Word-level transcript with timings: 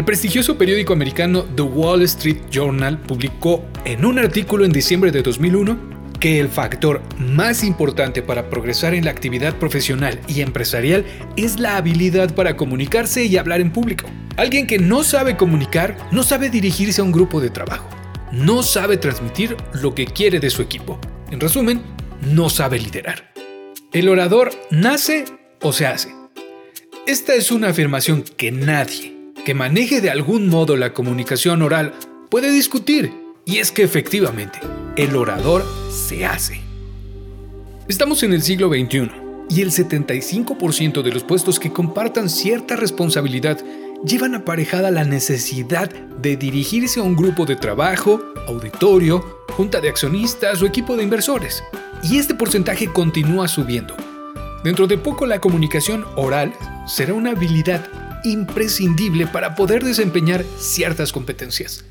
El 0.00 0.06
prestigioso 0.06 0.56
periódico 0.56 0.94
americano 0.94 1.44
The 1.44 1.60
Wall 1.60 2.00
Street 2.04 2.38
Journal 2.50 2.98
publicó 3.02 3.62
en 3.84 4.06
un 4.06 4.18
artículo 4.18 4.64
en 4.64 4.72
diciembre 4.72 5.12
de 5.12 5.20
2001 5.20 5.78
que 6.18 6.40
el 6.40 6.48
factor 6.48 7.02
más 7.18 7.62
importante 7.62 8.22
para 8.22 8.48
progresar 8.48 8.94
en 8.94 9.04
la 9.04 9.10
actividad 9.10 9.58
profesional 9.58 10.18
y 10.26 10.40
empresarial 10.40 11.04
es 11.36 11.60
la 11.60 11.76
habilidad 11.76 12.34
para 12.34 12.56
comunicarse 12.56 13.26
y 13.26 13.36
hablar 13.36 13.60
en 13.60 13.74
público. 13.74 14.08
Alguien 14.38 14.66
que 14.66 14.78
no 14.78 15.04
sabe 15.04 15.36
comunicar 15.36 15.98
no 16.10 16.22
sabe 16.22 16.48
dirigirse 16.48 17.02
a 17.02 17.04
un 17.04 17.12
grupo 17.12 17.38
de 17.38 17.50
trabajo, 17.50 17.86
no 18.32 18.62
sabe 18.62 18.96
transmitir 18.96 19.54
lo 19.74 19.94
que 19.94 20.06
quiere 20.06 20.40
de 20.40 20.48
su 20.48 20.62
equipo. 20.62 20.98
En 21.30 21.40
resumen, 21.40 21.82
no 22.22 22.48
sabe 22.48 22.78
liderar. 22.78 23.34
El 23.92 24.08
orador 24.08 24.50
nace 24.70 25.26
o 25.60 25.74
se 25.74 25.86
hace. 25.86 26.08
Esta 27.06 27.34
es 27.34 27.52
una 27.52 27.68
afirmación 27.68 28.22
que 28.22 28.50
nadie 28.50 29.19
que 29.50 29.54
maneje 29.54 30.00
de 30.00 30.10
algún 30.10 30.46
modo 30.46 30.76
la 30.76 30.94
comunicación 30.94 31.62
oral 31.62 31.92
puede 32.28 32.52
discutir, 32.52 33.12
y 33.44 33.56
es 33.56 33.72
que 33.72 33.82
efectivamente, 33.82 34.60
el 34.94 35.16
orador 35.16 35.66
se 35.90 36.24
hace. 36.24 36.60
Estamos 37.88 38.22
en 38.22 38.32
el 38.32 38.42
siglo 38.42 38.68
XXI 38.68 39.10
y 39.48 39.62
el 39.62 39.72
75% 39.72 41.02
de 41.02 41.10
los 41.10 41.24
puestos 41.24 41.58
que 41.58 41.72
compartan 41.72 42.28
cierta 42.28 42.76
responsabilidad 42.76 43.58
llevan 44.04 44.36
aparejada 44.36 44.92
la 44.92 45.02
necesidad 45.02 45.90
de 45.90 46.36
dirigirse 46.36 47.00
a 47.00 47.02
un 47.02 47.16
grupo 47.16 47.44
de 47.44 47.56
trabajo, 47.56 48.22
auditorio, 48.46 49.42
junta 49.56 49.80
de 49.80 49.88
accionistas 49.88 50.62
o 50.62 50.66
equipo 50.66 50.96
de 50.96 51.02
inversores. 51.02 51.64
Y 52.04 52.18
este 52.18 52.36
porcentaje 52.36 52.86
continúa 52.86 53.48
subiendo. 53.48 53.96
Dentro 54.62 54.86
de 54.86 54.96
poco 54.96 55.26
la 55.26 55.40
comunicación 55.40 56.04
oral 56.14 56.52
será 56.86 57.14
una 57.14 57.32
habilidad 57.32 57.99
imprescindible 58.24 59.26
para 59.26 59.54
poder 59.54 59.84
desempeñar 59.84 60.44
ciertas 60.58 61.12
competencias. 61.12 61.84